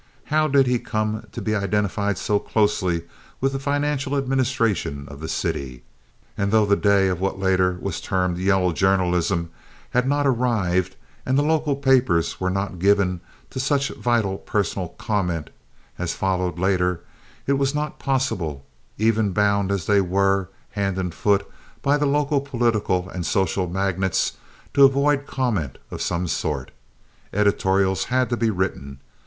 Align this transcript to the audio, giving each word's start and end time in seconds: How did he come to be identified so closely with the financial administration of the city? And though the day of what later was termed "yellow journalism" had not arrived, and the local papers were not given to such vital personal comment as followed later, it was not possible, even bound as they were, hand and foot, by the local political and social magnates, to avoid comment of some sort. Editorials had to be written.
How 0.33 0.47
did 0.47 0.65
he 0.65 0.79
come 0.79 1.27
to 1.31 1.43
be 1.43 1.53
identified 1.53 2.17
so 2.17 2.39
closely 2.39 3.03
with 3.39 3.51
the 3.53 3.59
financial 3.59 4.15
administration 4.17 5.05
of 5.07 5.19
the 5.19 5.27
city? 5.27 5.83
And 6.35 6.51
though 6.51 6.65
the 6.65 6.75
day 6.75 7.07
of 7.07 7.21
what 7.21 7.37
later 7.37 7.77
was 7.79 8.01
termed 8.01 8.39
"yellow 8.39 8.73
journalism" 8.73 9.51
had 9.91 10.07
not 10.09 10.25
arrived, 10.25 10.95
and 11.23 11.37
the 11.37 11.43
local 11.43 11.75
papers 11.75 12.39
were 12.41 12.49
not 12.49 12.79
given 12.79 13.21
to 13.51 13.59
such 13.59 13.89
vital 13.89 14.39
personal 14.39 14.87
comment 14.87 15.51
as 15.99 16.15
followed 16.15 16.57
later, 16.57 17.01
it 17.45 17.53
was 17.59 17.75
not 17.75 17.99
possible, 17.99 18.65
even 18.97 19.33
bound 19.33 19.71
as 19.71 19.85
they 19.85 20.01
were, 20.01 20.49
hand 20.71 20.97
and 20.97 21.13
foot, 21.13 21.45
by 21.83 21.95
the 21.95 22.07
local 22.07 22.41
political 22.41 23.07
and 23.09 23.23
social 23.23 23.67
magnates, 23.67 24.33
to 24.73 24.83
avoid 24.83 25.27
comment 25.27 25.77
of 25.91 26.01
some 26.01 26.27
sort. 26.27 26.71
Editorials 27.31 28.05
had 28.05 28.31
to 28.31 28.35
be 28.35 28.49
written. 28.49 28.99